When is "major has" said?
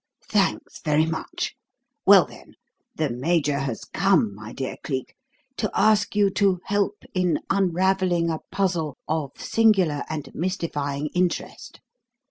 3.11-3.85